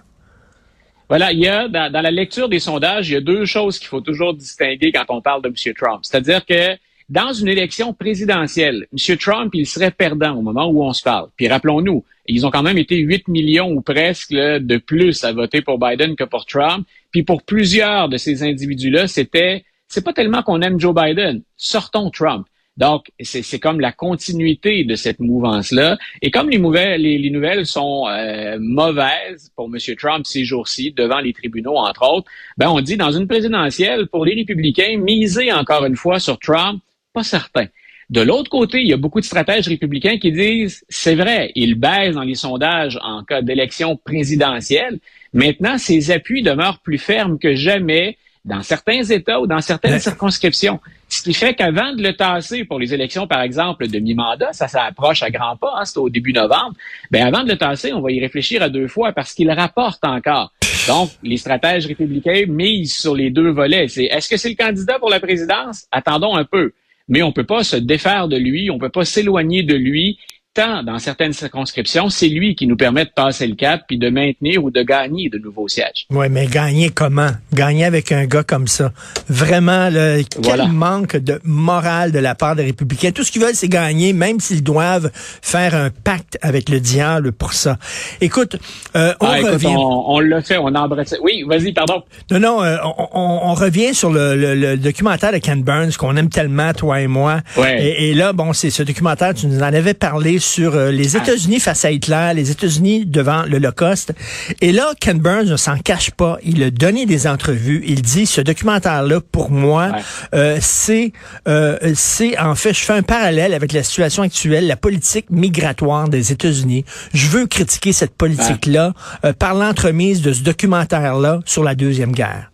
Voilà, 1.11 1.33
il 1.33 1.39
y 1.39 1.47
a 1.49 1.67
dans, 1.67 1.91
la 1.91 2.09
lecture 2.09 2.47
des 2.47 2.59
sondages, 2.59 3.09
il 3.09 3.13
y 3.15 3.15
a 3.17 3.19
deux 3.19 3.43
choses 3.43 3.77
qu'il 3.79 3.89
faut 3.89 3.99
toujours 3.99 4.33
distinguer 4.33 4.93
quand 4.93 5.03
on 5.09 5.21
parle 5.21 5.41
de 5.41 5.49
M. 5.49 5.73
Trump. 5.77 5.99
C'est-à-dire 6.03 6.45
que 6.45 6.77
dans 7.09 7.33
une 7.33 7.49
élection 7.49 7.93
présidentielle, 7.93 8.87
M. 8.93 9.17
Trump, 9.17 9.53
il 9.53 9.67
serait 9.67 9.91
perdant 9.91 10.37
au 10.37 10.41
moment 10.41 10.67
où 10.67 10.81
on 10.85 10.93
se 10.93 11.03
parle. 11.03 11.27
Puis 11.35 11.49
rappelons-nous, 11.49 12.05
ils 12.27 12.45
ont 12.45 12.49
quand 12.49 12.63
même 12.63 12.77
été 12.77 12.95
8 12.95 13.27
millions 13.27 13.71
ou 13.71 13.81
presque 13.81 14.31
de 14.31 14.77
plus 14.77 15.25
à 15.25 15.33
voter 15.33 15.61
pour 15.61 15.79
Biden 15.79 16.15
que 16.15 16.23
pour 16.23 16.45
Trump. 16.45 16.87
Puis 17.11 17.23
pour 17.23 17.43
plusieurs 17.43 18.07
de 18.07 18.15
ces 18.15 18.43
individus-là, 18.43 19.09
c'était, 19.09 19.65
c'est 19.89 20.05
pas 20.05 20.13
tellement 20.13 20.43
qu'on 20.43 20.61
aime 20.61 20.79
Joe 20.79 20.95
Biden, 20.95 21.41
sortons 21.57 22.09
Trump. 22.09 22.47
Donc, 22.77 23.11
c'est 23.21 23.59
comme 23.59 23.79
la 23.79 23.91
continuité 23.91 24.83
de 24.85 24.95
cette 24.95 25.19
mouvance-là. 25.19 25.97
Et 26.21 26.31
comme 26.31 26.49
les, 26.49 26.57
nouvelles, 26.57 27.01
les, 27.01 27.29
nouvelles 27.29 27.65
sont 27.65 28.07
euh, 28.07 28.57
mauvaises 28.59 29.51
pour 29.55 29.65
M. 29.65 29.77
Trump 29.97 30.25
ces 30.25 30.45
jours-ci, 30.45 30.91
devant 30.91 31.19
les 31.19 31.33
tribunaux, 31.33 31.75
entre 31.75 32.09
autres, 32.09 32.31
ben 32.57 32.69
on 32.69 32.79
dit 32.79 32.97
dans 32.97 33.11
une 33.11 33.27
présidentielle, 33.27 34.07
pour 34.07 34.25
les 34.25 34.35
républicains, 34.35 34.97
miser 34.97 35.51
encore 35.51 35.85
une 35.85 35.97
fois 35.97 36.19
sur 36.19 36.39
Trump, 36.39 36.81
pas 37.13 37.23
certain. 37.23 37.67
De 38.09 38.21
l'autre 38.21 38.49
côté, 38.49 38.81
il 38.81 38.87
y 38.87 38.93
a 38.93 38.97
beaucoup 38.97 39.21
de 39.21 39.25
stratèges 39.25 39.69
républicains 39.69 40.17
qui 40.17 40.33
disent, 40.33 40.83
c'est 40.89 41.15
vrai, 41.15 41.51
il 41.55 41.75
baisse 41.75 42.15
dans 42.15 42.23
les 42.23 42.35
sondages 42.35 42.99
en 43.01 43.23
cas 43.23 43.41
d'élection 43.41 43.95
présidentielle. 43.95 44.99
Maintenant, 45.33 45.77
ses 45.77 46.11
appuis 46.11 46.41
demeurent 46.41 46.79
plus 46.79 46.97
fermes 46.97 47.39
que 47.39 47.53
jamais 47.55 48.17
dans 48.43 48.63
certains 48.63 49.03
États 49.03 49.39
ou 49.39 49.47
dans 49.47 49.61
certaines 49.61 49.99
circonscriptions. 49.99 50.79
Ce 51.11 51.21
qui 51.23 51.33
fait 51.33 51.53
qu'avant 51.53 51.93
de 51.93 52.01
le 52.01 52.13
tasser 52.13 52.63
pour 52.63 52.79
les 52.79 52.93
élections, 52.93 53.27
par 53.27 53.41
exemple, 53.41 53.85
de 53.89 53.99
mi-mandat, 53.99 54.53
ça 54.53 54.69
s'approche 54.69 55.23
à 55.23 55.29
grands 55.29 55.57
pas, 55.57 55.73
hein, 55.75 55.83
c'est 55.83 55.97
au 55.97 56.09
début 56.09 56.31
novembre, 56.31 56.73
ben 57.11 57.27
avant 57.27 57.43
de 57.43 57.49
le 57.49 57.57
tasser, 57.57 57.91
on 57.91 57.99
va 57.99 58.11
y 58.11 58.21
réfléchir 58.21 58.63
à 58.63 58.69
deux 58.69 58.87
fois 58.87 59.11
parce 59.11 59.33
qu'il 59.33 59.51
rapporte 59.51 60.05
encore. 60.05 60.53
Donc, 60.87 61.09
les 61.21 61.35
stratèges 61.35 61.85
républicains 61.85 62.45
misent 62.47 62.95
sur 62.95 63.13
les 63.13 63.29
deux 63.29 63.49
volets. 63.49 63.89
C'est 63.89 64.05
est-ce 64.05 64.29
que 64.29 64.37
c'est 64.37 64.49
le 64.49 64.55
candidat 64.55 64.99
pour 64.99 65.09
la 65.09 65.19
présidence? 65.19 65.85
Attendons 65.91 66.33
un 66.33 66.45
peu 66.45 66.71
mais 67.07 67.23
on 67.23 67.33
peut 67.33 67.45
pas 67.45 67.63
se 67.63 67.75
défaire 67.75 68.29
de 68.29 68.37
lui, 68.37 68.71
on 68.71 68.79
peut 68.79 68.89
pas 68.89 69.03
s'éloigner 69.03 69.63
de 69.63 69.75
lui 69.75 70.17
dans 70.55 70.99
certaines 70.99 71.31
circonscriptions, 71.31 72.09
c'est 72.09 72.27
lui 72.27 72.55
qui 72.55 72.67
nous 72.67 72.75
permet 72.75 73.05
de 73.05 73.11
passer 73.15 73.47
le 73.47 73.55
cap 73.55 73.83
puis 73.87 73.97
de 73.97 74.09
maintenir 74.09 74.61
ou 74.61 74.69
de 74.69 74.81
gagner 74.81 75.29
de 75.29 75.37
nouveaux 75.37 75.69
sièges. 75.69 76.05
Oui, 76.09 76.27
mais 76.29 76.47
gagner 76.47 76.89
comment? 76.89 77.29
Gagner 77.53 77.85
avec 77.85 78.11
un 78.11 78.25
gars 78.25 78.43
comme 78.43 78.67
ça. 78.67 78.91
Vraiment, 79.29 79.89
le, 79.89 80.23
quel 80.43 80.67
manque 80.67 81.15
de 81.15 81.39
morale 81.45 82.11
de 82.11 82.19
la 82.19 82.35
part 82.35 82.57
des 82.57 82.63
républicains. 82.63 83.11
Tout 83.11 83.23
ce 83.23 83.31
qu'ils 83.31 83.41
veulent, 83.41 83.55
c'est 83.55 83.69
gagner, 83.69 84.11
même 84.11 84.41
s'ils 84.41 84.61
doivent 84.61 85.09
faire 85.13 85.73
un 85.73 85.89
pacte 85.89 86.37
avec 86.41 86.67
le 86.67 86.81
diable 86.81 87.31
pour 87.31 87.53
ça. 87.53 87.77
Écoute, 88.19 88.57
euh, 88.97 89.13
on 89.21 89.27
ah, 89.27 89.51
revient... 89.53 89.75
on, 89.77 90.19
l'a 90.19 90.41
fait, 90.41 90.57
on 90.57 90.75
a 90.75 90.81
embrassé. 90.81 91.15
Oui, 91.21 91.45
vas-y, 91.47 91.71
pardon. 91.71 92.03
Non, 92.29 92.39
non, 92.39 92.63
euh, 92.63 92.75
on, 93.13 93.53
revient 93.53 93.93
sur 93.93 94.11
le, 94.11 94.75
documentaire 94.75 95.31
de 95.31 95.37
Ken 95.37 95.63
Burns 95.63 95.93
qu'on 95.97 96.17
aime 96.17 96.29
tellement, 96.29 96.73
toi 96.73 96.99
et 96.99 97.07
moi. 97.07 97.39
Ouais. 97.55 97.81
Et, 97.81 98.09
et 98.09 98.13
là, 98.13 98.33
bon, 98.33 98.51
c'est 98.51 98.69
ce 98.69 98.83
documentaire, 98.83 99.33
tu 99.33 99.47
nous 99.47 99.59
en 99.59 99.73
avais 99.73 99.93
parlé 99.93 100.40
sur 100.41 100.75
euh, 100.75 100.91
les. 100.91 101.15
États-Unis 101.15 101.59
face 101.59 101.85
à 101.85 101.91
Hitler, 101.91 102.31
les 102.35 102.51
États-Unis 102.51 103.05
devant 103.05 103.43
l'Holocauste. 103.43 104.13
Et 104.61 104.71
là, 104.71 104.93
Ken 104.99 105.19
Burns 105.19 105.49
ne 105.49 105.57
s'en 105.57 105.77
cache 105.77 106.11
pas. 106.11 106.37
Il 106.43 106.63
a 106.63 106.71
donné 106.71 107.05
des 107.05 107.27
entrevues. 107.27 107.83
Il 107.85 108.01
dit, 108.01 108.25
ce 108.25 108.41
documentaire-là, 108.41 109.19
pour 109.31 109.51
moi, 109.51 109.91
euh, 110.33 110.57
c'est, 110.61 111.11
euh, 111.47 111.77
c'est 111.95 112.37
en 112.39 112.55
fait, 112.55 112.73
je 112.73 112.79
fais 112.79 112.93
un 112.93 113.03
parallèle 113.03 113.53
avec 113.53 113.73
la 113.73 113.83
situation 113.83 114.23
actuelle, 114.23 114.67
la 114.67 114.77
politique 114.77 115.29
migratoire 115.29 116.09
des 116.09 116.31
États-Unis. 116.31 116.85
Je 117.13 117.27
veux 117.27 117.45
critiquer 117.45 117.93
cette 117.93 118.15
politique-là 118.15 118.93
par 119.37 119.53
l'entremise 119.53 120.21
de 120.21 120.33
ce 120.33 120.41
documentaire-là 120.41 121.39
sur 121.45 121.63
la 121.63 121.75
deuxième 121.75 122.11
guerre. 122.11 122.51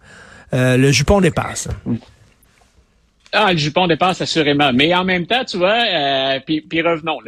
le 0.52 0.92
jupon 0.92 1.22
dépasse. 1.22 1.68
Ah, 3.34 3.52
le 3.52 3.58
jupon 3.58 3.88
dépasse 3.88 4.22
assurément. 4.22 4.72
Mais 4.74 4.94
en 4.94 5.04
même 5.04 5.26
temps, 5.26 5.44
tu 5.44 5.58
vois, 5.58 5.84
euh, 5.86 6.40
puis, 6.46 6.82
revenons. 6.82 7.20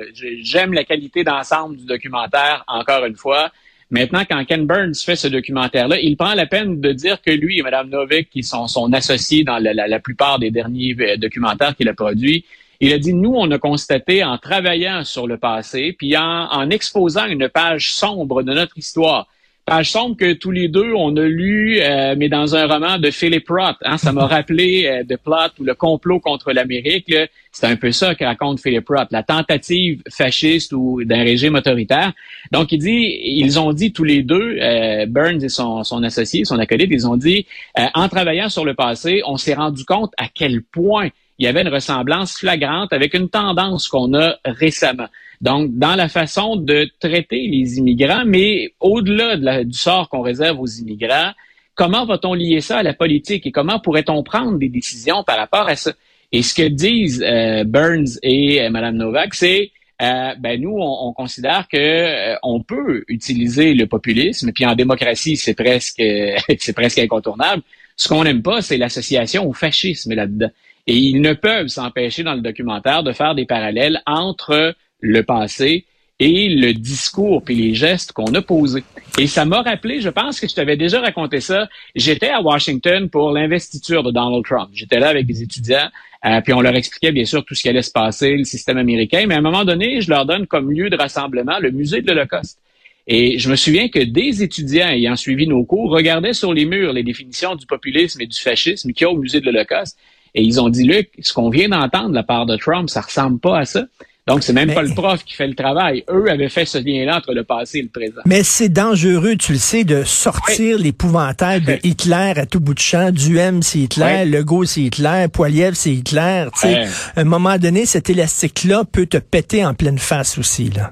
J'aime 0.41 0.73
la 0.73 0.83
qualité 0.83 1.23
d'ensemble 1.23 1.77
du 1.77 1.85
documentaire, 1.85 2.63
encore 2.67 3.05
une 3.05 3.15
fois. 3.15 3.51
Maintenant, 3.91 4.23
quand 4.29 4.45
Ken 4.45 4.65
Burns 4.67 4.93
fait 5.03 5.15
ce 5.15 5.27
documentaire-là, 5.27 5.99
il 5.99 6.15
prend 6.15 6.35
la 6.35 6.45
peine 6.45 6.79
de 6.79 6.91
dire 6.91 7.21
que 7.21 7.31
lui 7.31 7.57
et 7.57 7.63
Mme 7.63 7.89
Novik, 7.89 8.29
qui 8.29 8.43
sont 8.43 8.67
son 8.67 8.93
associés 8.93 9.43
dans 9.43 9.57
la, 9.57 9.73
la, 9.73 9.99
plupart 9.99 10.37
des 10.37 10.51
derniers 10.51 10.95
euh, 10.99 11.17
documentaires 11.17 11.75
qu'il 11.75 11.89
a 11.89 11.93
produits, 11.95 12.45
il 12.79 12.93
a 12.93 12.99
dit, 12.99 13.13
nous, 13.13 13.33
on 13.35 13.49
a 13.49 13.57
constaté 13.57 14.23
en 14.23 14.37
travaillant 14.37 15.03
sur 15.03 15.25
le 15.25 15.37
passé, 15.37 15.95
puis 15.97 16.15
en, 16.15 16.23
en 16.23 16.69
exposant 16.69 17.25
une 17.25 17.49
page 17.49 17.93
sombre 17.93 18.43
de 18.43 18.53
notre 18.53 18.77
histoire, 18.77 19.27
page 19.69 19.91
sombre 19.91 20.17
que 20.17 20.33
tous 20.33 20.49
les 20.49 20.67
deux, 20.67 20.93
on 20.95 21.15
a 21.15 21.25
lu, 21.25 21.79
euh, 21.79 22.15
mais 22.17 22.27
dans 22.27 22.55
un 22.55 22.65
roman 22.65 22.97
de 22.97 23.11
Philip 23.11 23.47
Roth. 23.47 23.77
Hein, 23.83 23.97
ça 23.97 24.11
m'a 24.11 24.25
rappelé 24.35 24.87
euh, 24.87 25.03
The 25.03 25.21
Plot 25.21 25.59
ou 25.59 25.63
le 25.63 25.75
complot 25.75 26.19
contre 26.19 26.51
l'Amérique. 26.53 27.13
C'est 27.51 27.67
un 27.67 27.75
peu 27.75 27.91
ça 27.91 28.15
que 28.15 28.23
raconte 28.23 28.59
Philip 28.59 28.87
Roth, 28.89 29.09
la 29.11 29.21
tentative 29.21 30.01
fasciste 30.09 30.73
ou 30.73 31.03
d'un 31.03 31.21
régime 31.21 31.53
autoritaire. 31.53 32.13
Donc, 32.51 32.71
il 32.71 32.79
dit, 32.79 33.19
ils 33.23 33.59
ont 33.59 33.71
dit 33.71 33.93
tous 33.93 34.03
les 34.03 34.23
deux, 34.23 34.57
euh, 34.59 35.05
Burns 35.05 35.43
et 35.43 35.49
son, 35.49 35.83
son 35.83 36.01
associé, 36.03 36.45
son 36.45 36.57
acolyte, 36.57 36.89
ils 36.91 37.07
ont 37.07 37.17
dit, 37.17 37.45
en 37.93 38.09
travaillant 38.09 38.49
sur 38.49 38.65
le 38.65 38.73
passé, 38.73 39.21
on 39.25 39.37
s'est 39.37 39.53
rendu 39.53 39.85
compte 39.85 40.13
à 40.17 40.25
quel 40.33 40.63
point 40.63 41.09
il 41.37 41.45
y 41.45 41.47
avait 41.47 41.61
une 41.61 41.69
ressemblance 41.69 42.37
flagrante 42.37 42.91
avec 42.91 43.13
une 43.13 43.29
tendance 43.29 43.87
qu'on 43.87 44.13
a 44.13 44.35
récemment. 44.45 45.07
Donc, 45.41 45.77
dans 45.77 45.95
la 45.95 46.09
façon 46.09 46.57
de 46.57 46.89
traiter 46.99 47.47
les 47.47 47.77
immigrants, 47.77 48.23
mais 48.25 48.73
au-delà 48.79 49.63
du 49.63 49.77
sort 49.77 50.09
qu'on 50.09 50.21
réserve 50.21 50.59
aux 50.59 50.67
immigrants, 50.67 51.31
comment 51.75 52.05
va-t-on 52.05 52.33
lier 52.33 52.59
ça 52.59 52.79
à 52.79 52.83
la 52.83 52.93
politique 52.93 53.45
et 53.45 53.51
comment 53.51 53.79
pourrait-on 53.79 54.21
prendre 54.21 54.57
des 54.57 54.67
décisions 54.67 55.23
par 55.23 55.37
rapport 55.37 55.69
à 55.69 55.77
ça? 55.77 55.93
Et 56.31 56.43
ce 56.43 56.53
que 56.53 56.67
disent 56.67 57.23
euh, 57.25 57.63
Burns 57.63 58.19
et 58.21 58.61
euh, 58.61 58.69
Mme 58.69 58.97
Novak, 58.97 59.33
c'est 59.33 59.71
euh, 60.01 60.33
ben 60.39 60.61
nous, 60.61 60.77
on, 60.77 61.11
considère 61.13 61.67
que 61.67 62.35
on 62.43 62.61
peut 62.61 63.03
utiliser 63.09 63.73
le 63.73 63.85
populisme, 63.85 64.51
puis 64.53 64.65
en 64.65 64.73
démocratie, 64.75 65.35
c'est 65.35 65.55
presque 65.55 66.01
c'est 66.59 66.73
presque 66.73 66.99
incontournable. 66.99 67.63
Ce 67.97 68.07
qu'on 68.07 68.23
n'aime 68.23 68.41
pas, 68.41 68.61
c'est 68.61 68.77
l'association 68.77 69.47
au 69.47 69.53
fascisme 69.53 70.13
là-dedans. 70.13 70.51
Et 70.87 70.95
ils 70.95 71.21
ne 71.21 71.33
peuvent 71.33 71.67
s'empêcher 71.67 72.23
dans 72.23 72.33
le 72.33 72.41
documentaire 72.41 73.03
de 73.03 73.11
faire 73.11 73.35
des 73.35 73.45
parallèles 73.45 74.01
entre 74.05 74.73
le 74.99 75.23
passé 75.23 75.85
et 76.19 76.49
le 76.49 76.73
discours 76.73 77.43
puis 77.43 77.55
les 77.55 77.73
gestes 77.73 78.11
qu'on 78.11 78.33
a 78.33 78.41
posés. 78.41 78.83
Et 79.17 79.27
ça 79.27 79.45
m'a 79.45 79.61
rappelé, 79.61 80.01
je 80.01 80.09
pense 80.09 80.39
que 80.39 80.47
je 80.47 80.53
t'avais 80.53 80.77
déjà 80.77 80.99
raconté 80.99 81.39
ça. 81.39 81.67
J'étais 81.95 82.29
à 82.29 82.41
Washington 82.41 83.09
pour 83.09 83.31
l'investiture 83.31 84.03
de 84.03 84.11
Donald 84.11 84.43
Trump. 84.43 84.69
J'étais 84.73 84.99
là 84.99 85.09
avec 85.09 85.25
des 85.25 85.41
étudiants, 85.41 85.89
euh, 86.25 86.41
puis 86.41 86.53
on 86.53 86.61
leur 86.61 86.75
expliquait 86.75 87.11
bien 87.11 87.25
sûr 87.25 87.43
tout 87.45 87.55
ce 87.55 87.61
qui 87.61 87.69
allait 87.69 87.81
se 87.81 87.91
passer, 87.91 88.35
le 88.35 88.43
système 88.43 88.77
américain. 88.77 89.25
Mais 89.27 89.35
à 89.35 89.37
un 89.37 89.41
moment 89.41 89.63
donné, 89.63 90.01
je 90.01 90.09
leur 90.09 90.25
donne 90.25 90.45
comme 90.45 90.71
lieu 90.71 90.89
de 90.89 90.97
rassemblement 90.97 91.57
le 91.59 91.71
musée 91.71 92.01
de 92.01 92.07
l'Holocauste. 92.07 92.59
Et 93.07 93.39
je 93.39 93.49
me 93.49 93.55
souviens 93.55 93.87
que 93.87 93.99
des 93.99 94.43
étudiants 94.43 94.89
ayant 94.89 95.15
suivi 95.15 95.47
nos 95.47 95.63
cours 95.63 95.89
regardaient 95.89 96.33
sur 96.33 96.53
les 96.53 96.65
murs 96.65 96.93
les 96.93 97.01
définitions 97.01 97.55
du 97.55 97.65
populisme 97.65 98.21
et 98.21 98.27
du 98.27 98.37
fascisme 98.37 98.91
qu'il 98.91 99.05
y 99.05 99.07
a 99.07 99.11
au 99.11 99.17
musée 99.17 99.39
de 99.39 99.45
l'Holocauste. 99.45 99.97
Et 100.35 100.43
ils 100.43 100.61
ont 100.61 100.69
dit, 100.69 100.83
Luc, 100.83 101.09
ce 101.19 101.33
qu'on 101.33 101.49
vient 101.49 101.69
d'entendre 101.69 102.09
de 102.09 102.15
la 102.15 102.23
part 102.23 102.45
de 102.45 102.55
Trump, 102.55 102.89
ça 102.89 103.01
ressemble 103.01 103.39
pas 103.39 103.59
à 103.59 103.65
ça. 103.65 103.85
Donc, 104.29 104.43
c'est 104.43 104.53
même 104.53 104.71
pas 104.71 104.83
le 104.83 104.93
prof 104.93 105.23
qui 105.25 105.33
fait 105.33 105.47
le 105.47 105.55
travail. 105.55 106.03
Eux 106.07 106.29
avaient 106.29 106.49
fait 106.49 106.65
ce 106.65 106.77
lien-là 106.77 107.17
entre 107.17 107.33
le 107.33 107.43
passé 107.43 107.79
et 107.79 107.81
le 107.81 107.89
présent. 107.89 108.21
Mais 108.25 108.43
c'est 108.43 108.69
dangereux, 108.69 109.35
tu 109.37 109.53
le 109.53 109.57
sais, 109.57 109.83
de 109.83 110.03
sortir 110.03 110.77
l'épouvantail 110.77 111.61
de 111.61 111.79
Hitler 111.83 112.33
à 112.35 112.45
tout 112.45 112.59
bout 112.59 112.75
de 112.75 112.79
champ. 112.79 113.09
Duhem, 113.11 113.63
c'est 113.63 113.79
Hitler. 113.79 114.25
Legault, 114.25 114.65
c'est 114.65 114.81
Hitler. 114.81 115.25
Poiliev, 115.33 115.73
c'est 115.73 115.93
Hitler. 115.93 116.45
À 116.63 117.21
un 117.21 117.23
moment 117.23 117.57
donné, 117.57 117.87
cet 117.87 118.11
élastique-là 118.11 118.83
peut 118.91 119.07
te 119.07 119.17
péter 119.17 119.65
en 119.65 119.73
pleine 119.73 119.97
face 119.97 120.37
aussi. 120.37 120.69
Là. 120.69 120.91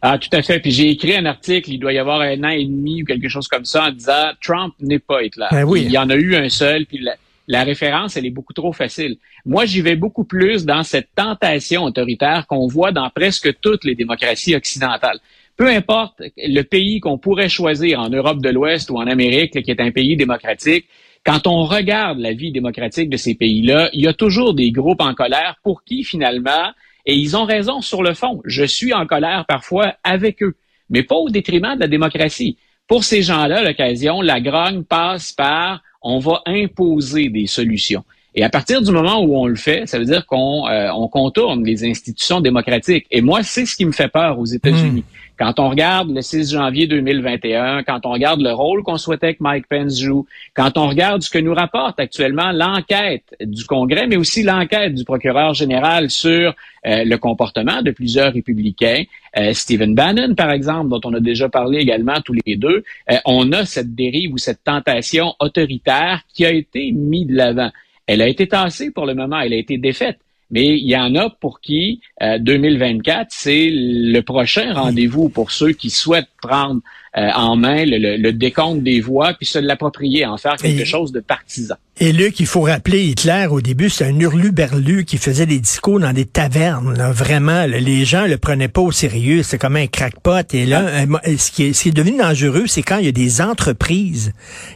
Ah, 0.00 0.18
tout 0.18 0.34
à 0.34 0.40
fait. 0.40 0.60
Puis 0.60 0.70
j'ai 0.70 0.88
écrit 0.88 1.14
un 1.16 1.26
article, 1.26 1.72
il 1.72 1.78
doit 1.78 1.92
y 1.92 1.98
avoir 1.98 2.22
un 2.22 2.42
an 2.42 2.48
et 2.48 2.64
demi 2.64 3.02
ou 3.02 3.04
quelque 3.04 3.28
chose 3.28 3.48
comme 3.48 3.66
ça, 3.66 3.84
en 3.84 3.90
disant 3.90 4.30
Trump 4.42 4.72
n'est 4.80 4.98
pas 4.98 5.22
Hitler. 5.22 5.46
Ben 5.50 5.64
oui. 5.64 5.82
Il 5.84 5.92
y 5.92 5.98
en 5.98 6.08
a 6.08 6.14
eu 6.14 6.36
un 6.36 6.48
seul, 6.48 6.86
puis 6.86 7.00
la 7.00 7.16
référence, 7.48 8.16
elle 8.16 8.26
est 8.26 8.30
beaucoup 8.30 8.52
trop 8.52 8.72
facile. 8.72 9.16
Moi, 9.44 9.64
j'y 9.66 9.80
vais 9.80 9.96
beaucoup 9.96 10.24
plus 10.24 10.64
dans 10.64 10.82
cette 10.82 11.08
tentation 11.14 11.84
autoritaire 11.84 12.46
qu'on 12.46 12.66
voit 12.66 12.92
dans 12.92 13.10
presque 13.10 13.60
toutes 13.60 13.84
les 13.84 13.94
démocraties 13.94 14.54
occidentales. 14.54 15.18
Peu 15.56 15.68
importe 15.68 16.22
le 16.36 16.62
pays 16.62 17.00
qu'on 17.00 17.18
pourrait 17.18 17.48
choisir 17.48 18.00
en 18.00 18.08
Europe 18.08 18.42
de 18.42 18.50
l'Ouest 18.50 18.90
ou 18.90 18.96
en 18.96 19.06
Amérique, 19.06 19.62
qui 19.62 19.70
est 19.70 19.80
un 19.80 19.92
pays 19.92 20.16
démocratique, 20.16 20.86
quand 21.24 21.46
on 21.46 21.64
regarde 21.64 22.18
la 22.18 22.32
vie 22.32 22.52
démocratique 22.52 23.08
de 23.08 23.16
ces 23.16 23.34
pays-là, 23.34 23.88
il 23.92 24.02
y 24.02 24.08
a 24.08 24.12
toujours 24.12 24.54
des 24.54 24.72
groupes 24.72 25.00
en 25.00 25.14
colère 25.14 25.56
pour 25.62 25.84
qui, 25.84 26.04
finalement, 26.04 26.72
et 27.06 27.14
ils 27.14 27.36
ont 27.36 27.44
raison 27.44 27.80
sur 27.80 28.02
le 28.02 28.14
fond, 28.14 28.40
je 28.44 28.64
suis 28.64 28.92
en 28.92 29.06
colère 29.06 29.44
parfois 29.46 29.94
avec 30.04 30.42
eux, 30.42 30.56
mais 30.90 31.02
pas 31.02 31.16
au 31.16 31.28
détriment 31.28 31.76
de 31.76 31.80
la 31.80 31.88
démocratie. 31.88 32.56
Pour 32.86 33.04
ces 33.04 33.22
gens-là, 33.22 33.62
l'occasion, 33.62 34.20
la 34.20 34.40
grogne 34.40 34.82
passe 34.82 35.32
par 35.32 35.80
on 36.02 36.18
va 36.18 36.42
imposer 36.46 37.30
des 37.30 37.46
solutions. 37.46 38.04
Et 38.36 38.42
à 38.42 38.50
partir 38.50 38.82
du 38.82 38.90
moment 38.90 39.22
où 39.22 39.36
on 39.36 39.46
le 39.46 39.54
fait, 39.54 39.86
ça 39.86 39.98
veut 39.98 40.04
dire 40.04 40.26
qu'on 40.26 40.68
euh, 40.68 40.90
on 40.92 41.06
contourne 41.06 41.64
les 41.64 41.84
institutions 41.84 42.40
démocratiques. 42.40 43.06
Et 43.12 43.20
moi, 43.20 43.44
c'est 43.44 43.64
ce 43.64 43.76
qui 43.76 43.86
me 43.86 43.92
fait 43.92 44.08
peur 44.08 44.38
aux 44.38 44.44
États-Unis. 44.44 45.02
Hmm. 45.02 45.36
Quand 45.36 45.58
on 45.60 45.68
regarde 45.68 46.10
le 46.10 46.20
6 46.20 46.52
janvier 46.52 46.86
2021, 46.86 47.84
quand 47.84 48.06
on 48.06 48.10
regarde 48.10 48.40
le 48.40 48.52
rôle 48.52 48.82
qu'on 48.82 48.98
souhaitait 48.98 49.34
que 49.34 49.42
Mike 49.42 49.66
Pence 49.68 50.00
joue, 50.00 50.26
quand 50.54 50.76
on 50.78 50.88
regarde 50.88 51.22
ce 51.22 51.30
que 51.30 51.38
nous 51.38 51.54
rapporte 51.54 51.98
actuellement 51.98 52.52
l'enquête 52.52 53.34
du 53.40 53.64
Congrès, 53.64 54.06
mais 54.06 54.16
aussi 54.16 54.42
l'enquête 54.42 54.94
du 54.94 55.04
procureur 55.04 55.54
général 55.54 56.10
sur 56.10 56.54
euh, 56.86 57.04
le 57.04 57.16
comportement 57.16 57.82
de 57.82 57.90
plusieurs 57.92 58.32
républicains, 58.32 59.04
Stephen 59.52 59.94
Bannon, 59.94 60.34
par 60.34 60.50
exemple, 60.50 60.90
dont 60.90 61.00
on 61.04 61.14
a 61.14 61.20
déjà 61.20 61.48
parlé 61.48 61.78
également 61.78 62.20
tous 62.24 62.34
les 62.46 62.56
deux, 62.56 62.84
euh, 63.10 63.16
on 63.24 63.52
a 63.52 63.64
cette 63.64 63.94
dérive 63.94 64.32
ou 64.32 64.38
cette 64.38 64.62
tentation 64.64 65.34
autoritaire 65.40 66.22
qui 66.32 66.44
a 66.44 66.52
été 66.52 66.92
mise 66.92 67.26
de 67.26 67.34
l'avant. 67.34 67.70
Elle 68.06 68.22
a 68.22 68.28
été 68.28 68.46
tassée 68.46 68.90
pour 68.90 69.06
le 69.06 69.14
moment, 69.14 69.40
elle 69.40 69.52
a 69.52 69.56
été 69.56 69.78
défaite. 69.78 70.18
Mais 70.50 70.78
il 70.78 70.86
y 70.86 70.96
en 70.96 71.14
a 71.16 71.30
pour 71.30 71.60
qui 71.60 72.00
2024, 72.20 73.20
euh, 73.20 73.24
c'est 73.30 73.70
le 73.72 74.20
prochain 74.20 74.72
rendez-vous 74.74 75.28
pour 75.28 75.50
ceux 75.50 75.72
qui 75.72 75.90
souhaitent 75.90 76.28
prendre 76.40 76.80
euh, 77.16 77.30
en 77.34 77.56
main 77.56 77.84
le, 77.86 78.32
décompte 78.32 78.82
des 78.82 79.00
voix 79.00 79.34
puis 79.34 79.46
se 79.46 79.58
l'approprier, 79.58 80.26
en 80.26 80.36
faire 80.36 80.56
quelque 80.56 80.84
chose 80.84 81.12
de 81.12 81.20
partisan. 81.20 81.76
Et 82.00 82.10
Luc, 82.10 82.40
il 82.40 82.46
faut 82.46 82.62
rappeler 82.62 83.04
Hitler 83.04 83.46
au 83.48 83.60
début, 83.60 83.88
c'est 83.88 84.04
un 84.04 84.18
hurlu-berlu 84.18 85.04
qui 85.04 85.16
faisait 85.16 85.46
des 85.46 85.60
discours 85.60 86.00
dans 86.00 86.12
des 86.12 86.24
tavernes. 86.24 86.92
Vraiment, 87.12 87.66
les 87.66 88.04
gens 88.04 88.26
le 88.26 88.36
prenaient 88.36 88.66
pas 88.66 88.80
au 88.80 88.90
sérieux. 88.90 89.44
C'est 89.44 89.58
comme 89.58 89.76
un 89.76 89.86
crackpot. 89.86 90.52
Et 90.52 90.66
là, 90.66 90.80
euh, 90.80 91.36
ce, 91.38 91.52
qui 91.52 91.66
est, 91.66 91.72
ce 91.72 91.84
qui 91.84 91.88
est 91.90 91.92
devenu 91.92 92.18
dangereux, 92.18 92.64
c'est 92.66 92.82
quand 92.82 92.98
il 92.98 93.04
y 93.04 93.08
a 93.08 93.12
des 93.12 93.40
entreprises 93.40 94.32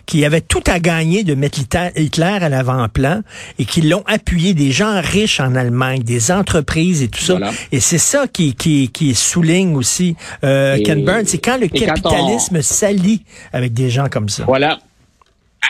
qui 0.07 0.25
avaient 0.25 0.41
tout 0.41 0.63
à 0.69 0.79
gagner 0.79 1.25
de 1.25 1.35
mettre 1.35 1.59
Hitler 1.59 2.39
à 2.41 2.49
l'avant-plan 2.49 3.23
et 3.59 3.65
qui 3.65 3.81
l'ont 3.81 4.05
appuyé, 4.07 4.55
des 4.55 4.71
gens 4.71 5.01
riches 5.03 5.41
en 5.41 5.57
Allemagne, 5.57 6.05
des 6.05 6.31
entreprises 6.31 7.03
et 7.03 7.09
tout 7.09 7.21
ça. 7.21 7.41
Et 7.73 7.81
c'est 7.81 7.99
ça 7.99 8.29
qui, 8.33 8.55
qui, 8.55 8.91
qui 8.91 9.17
souligne 9.17 9.75
aussi 9.75 10.15
euh, 10.45 10.79
Ken 10.85 11.05
Burns, 11.05 11.27
c'est 11.27 11.39
quand 11.39 11.59
le 11.59 11.67
capitalisme 11.67 12.28
s'allie 12.63 13.23
avec 13.53 13.73
des 13.73 13.91
gens 13.91 14.09
comme 14.09 14.29
ça. 14.29 14.45
Voilà. 14.45 14.79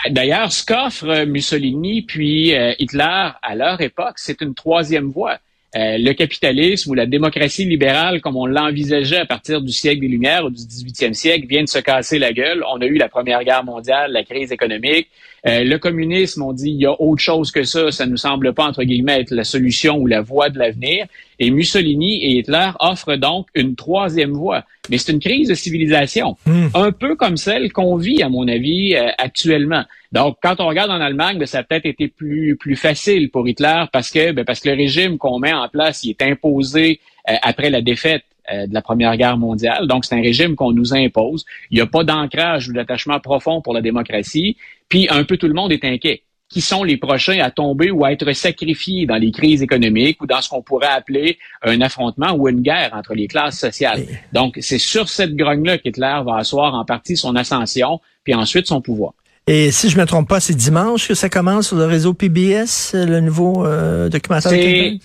D'ailleurs, 0.09 0.51
ce 0.51 0.65
qu'offre 0.65 1.25
Mussolini 1.25 2.03
puis 2.03 2.55
euh, 2.55 2.73
Hitler 2.79 3.29
à 3.41 3.55
leur 3.55 3.81
époque, 3.81 4.15
c'est 4.17 4.41
une 4.41 4.53
troisième 4.53 5.09
voie. 5.09 5.37
Euh, 5.75 5.97
le 5.99 6.13
capitalisme 6.13 6.89
ou 6.89 6.93
la 6.95 7.05
démocratie 7.05 7.63
libérale, 7.63 8.21
comme 8.21 8.35
on 8.35 8.47
l'envisageait 8.47 9.19
à 9.19 9.25
partir 9.25 9.61
du 9.61 9.71
siècle 9.71 10.01
des 10.01 10.07
Lumières 10.07 10.45
ou 10.45 10.49
du 10.49 10.63
18e 10.63 11.13
siècle, 11.13 11.45
vient 11.47 11.63
de 11.63 11.69
se 11.69 11.77
casser 11.77 12.17
la 12.17 12.33
gueule. 12.33 12.63
On 12.73 12.81
a 12.81 12.85
eu 12.85 12.97
la 12.97 13.07
Première 13.07 13.43
Guerre 13.43 13.63
mondiale, 13.63 14.11
la 14.11 14.23
crise 14.23 14.51
économique. 14.51 15.09
Euh, 15.47 15.63
le 15.63 15.77
communisme, 15.77 16.43
on 16.43 16.53
dit, 16.53 16.71
il 16.71 16.81
y 16.81 16.85
a 16.85 16.99
autre 16.99 17.21
chose 17.21 17.51
que 17.51 17.63
ça. 17.63 17.91
Ça 17.91 18.05
ne 18.05 18.11
nous 18.11 18.17
semble 18.17 18.53
pas, 18.53 18.65
entre 18.65 18.83
guillemets, 18.83 19.21
être 19.21 19.31
la 19.31 19.43
solution 19.43 19.97
ou 19.97 20.07
la 20.07 20.21
voie 20.21 20.49
de 20.49 20.59
l'avenir. 20.59 21.05
Et 21.39 21.51
Mussolini 21.51 22.23
et 22.23 22.39
Hitler 22.39 22.71
offrent 22.79 23.15
donc 23.15 23.47
une 23.55 23.75
troisième 23.75 24.31
voie. 24.31 24.65
Mais 24.89 24.97
c'est 24.97 25.11
une 25.11 25.19
crise 25.19 25.49
de 25.49 25.53
civilisation, 25.53 26.35
hmm. 26.45 26.67
un 26.73 26.91
peu 26.91 27.15
comme 27.15 27.37
celle 27.37 27.71
qu'on 27.71 27.95
vit, 27.95 28.23
à 28.23 28.29
mon 28.29 28.47
avis, 28.47 28.95
euh, 28.95 29.09
actuellement. 29.17 29.83
Donc, 30.11 30.37
quand 30.41 30.59
on 30.59 30.67
regarde 30.67 30.89
en 30.89 30.99
Allemagne, 30.99 31.37
ben, 31.37 31.45
ça 31.45 31.59
a 31.59 31.63
peut-être 31.63 31.85
été 31.85 32.07
plus 32.07 32.57
plus 32.59 32.75
facile 32.75 33.29
pour 33.29 33.47
Hitler 33.47 33.83
parce 33.93 34.09
que 34.09 34.31
ben, 34.31 34.43
parce 34.43 34.59
que 34.59 34.69
le 34.69 34.75
régime 34.75 35.17
qu'on 35.17 35.39
met 35.39 35.53
en 35.53 35.69
place, 35.69 36.03
il 36.03 36.11
est 36.11 36.21
imposé 36.23 36.99
euh, 37.29 37.35
après 37.43 37.69
la 37.69 37.81
défaite 37.81 38.23
euh, 38.51 38.67
de 38.67 38.73
la 38.73 38.81
Première 38.81 39.15
Guerre 39.17 39.37
mondiale. 39.37 39.87
Donc, 39.87 40.05
c'est 40.05 40.15
un 40.15 40.21
régime 40.21 40.55
qu'on 40.55 40.71
nous 40.71 40.93
impose. 40.93 41.45
Il 41.71 41.75
n'y 41.75 41.81
a 41.81 41.87
pas 41.87 42.03
d'ancrage 42.03 42.69
ou 42.69 42.73
d'attachement 42.73 43.19
profond 43.19 43.61
pour 43.61 43.73
la 43.73 43.81
démocratie. 43.81 44.57
Puis, 44.87 45.07
un 45.09 45.23
peu 45.23 45.37
tout 45.37 45.47
le 45.47 45.53
monde 45.53 45.71
est 45.71 45.83
inquiet 45.83 46.23
qui 46.49 46.61
sont 46.61 46.83
les 46.83 46.97
prochains 46.97 47.39
à 47.39 47.51
tomber 47.51 47.91
ou 47.91 48.03
à 48.03 48.11
être 48.11 48.31
sacrifiés 48.33 49.05
dans 49.05 49.17
les 49.17 49.31
crises 49.31 49.61
économiques 49.61 50.21
ou 50.21 50.25
dans 50.25 50.41
ce 50.41 50.49
qu'on 50.49 50.63
pourrait 50.63 50.87
appeler 50.87 51.37
un 51.61 51.79
affrontement 51.81 52.33
ou 52.33 52.49
une 52.49 52.61
guerre 52.61 52.89
entre 52.93 53.13
les 53.13 53.27
classes 53.27 53.59
sociales? 53.59 54.05
Donc, 54.33 54.57
c'est 54.61 54.79
sur 54.79 55.09
cette 55.09 55.35
grogne-là 55.35 55.77
qu'Hitler 55.77 56.21
va 56.25 56.37
asseoir 56.37 56.73
en 56.73 56.85
partie 56.85 57.15
son 57.15 57.35
ascension, 57.35 58.01
puis 58.23 58.33
ensuite 58.33 58.65
son 58.65 58.81
pouvoir. 58.81 59.13
Et 59.51 59.71
si 59.71 59.89
je 59.89 59.97
me 59.97 60.05
trompe 60.05 60.29
pas, 60.29 60.39
c'est 60.39 60.53
dimanche 60.53 61.07
que 61.07 61.15
ça 61.15 61.27
commence 61.27 61.69
sur 61.69 61.75
le 61.75 61.85
réseau 61.85 62.13
PBS, 62.13 62.91
le 62.93 63.19
nouveau 63.19 63.65
euh, 63.65 64.07
documentaire. 64.07 64.51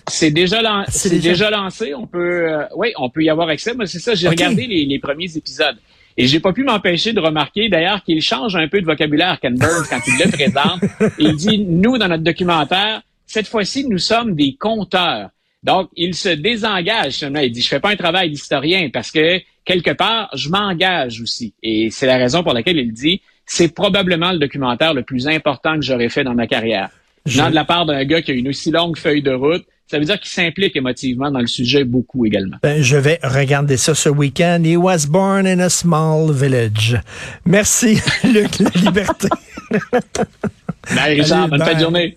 C'est 0.07 0.29
déjà, 0.29 0.61
déjà... 1.19 1.49
lancé. 1.49 1.95
On 1.95 2.05
peut, 2.05 2.47
euh, 2.47 2.63
oui, 2.75 2.89
on 2.95 3.09
peut 3.09 3.23
y 3.23 3.29
avoir 3.31 3.49
accès. 3.49 3.73
Moi, 3.73 3.87
c'est 3.87 3.97
ça. 3.97 4.13
J'ai 4.13 4.27
regardé 4.27 4.67
les, 4.67 4.85
les 4.85 4.99
premiers 4.99 5.35
épisodes. 5.35 5.77
Et 6.15 6.27
j'ai 6.27 6.39
pas 6.39 6.53
pu 6.53 6.63
m'empêcher 6.63 7.11
de 7.11 7.19
remarquer 7.19 7.69
d'ailleurs 7.69 8.03
qu'il 8.03 8.21
change 8.21 8.55
un 8.55 8.67
peu 8.67 8.79
de 8.81 8.85
vocabulaire 8.85 9.39
Ken 9.41 9.55
Burns 9.57 9.87
quand 9.89 10.01
il 10.05 10.23
le 10.23 10.31
présente. 10.31 10.79
Il 11.17 11.35
dit 11.35 11.57
nous 11.57 11.97
dans 11.97 12.07
notre 12.07 12.23
documentaire, 12.23 13.01
cette 13.25 13.47
fois-ci 13.47 13.87
nous 13.87 13.97
sommes 13.97 14.35
des 14.35 14.55
compteurs. 14.59 15.31
Donc 15.63 15.89
il 15.95 16.13
se 16.13 16.29
désengage. 16.29 17.23
Il 17.23 17.51
dit 17.51 17.61
je 17.63 17.67
fais 17.67 17.79
pas 17.79 17.89
un 17.89 17.95
travail 17.95 18.29
d'historien 18.29 18.89
parce 18.93 19.09
que 19.09 19.41
quelque 19.65 19.91
part 19.91 20.29
je 20.35 20.49
m'engage 20.49 21.19
aussi. 21.19 21.55
Et 21.63 21.89
c'est 21.89 22.05
la 22.05 22.17
raison 22.17 22.43
pour 22.43 22.53
laquelle 22.53 22.77
il 22.77 22.93
dit 22.93 23.21
c'est 23.45 23.69
probablement 23.69 24.31
le 24.31 24.39
documentaire 24.39 24.93
le 24.93 25.03
plus 25.03 25.27
important 25.27 25.75
que 25.75 25.81
j'aurais 25.81 26.09
fait 26.09 26.23
dans 26.23 26.33
ma 26.33 26.47
carrière. 26.47 26.89
Venant 27.25 27.49
de 27.49 27.55
la 27.55 27.65
part 27.65 27.85
d'un 27.85 28.03
gars 28.03 28.21
qui 28.21 28.31
a 28.31 28.33
une 28.35 28.49
aussi 28.49 28.69
longue 28.69 28.97
feuille 28.97 29.23
de 29.23 29.31
route, 29.31 29.65
ça 29.87 29.99
veut 29.99 30.05
dire 30.05 30.19
qu'il 30.19 30.29
s'implique 30.29 30.75
émotivement 30.75 31.31
dans 31.31 31.39
le 31.39 31.47
sujet 31.47 31.83
beaucoup 31.83 32.25
également. 32.25 32.57
Ben, 32.61 32.81
je 32.81 32.97
vais 32.97 33.19
regarder 33.23 33.77
ça 33.77 33.93
ce 33.95 34.09
week-end. 34.09 34.61
He 34.63 34.77
was 34.77 35.05
born 35.07 35.45
in 35.45 35.59
a 35.59 35.69
small 35.69 36.31
village. 36.31 36.99
Merci, 37.45 37.99
Luc, 38.23 38.59
la 38.59 38.69
liberté. 38.81 39.27
Richard, 40.87 41.49
bonne 41.49 41.63
fin 41.63 41.73
de 41.73 41.79
journée. 41.79 42.13